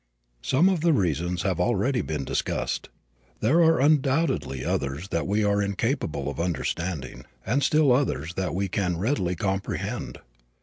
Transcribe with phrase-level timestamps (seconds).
[0.41, 2.89] Some of the reasons have already been discussed.
[3.39, 8.67] There are undoubtedly others that we are incapable of understanding, and still others that we
[8.67, 10.17] can readily comprehend.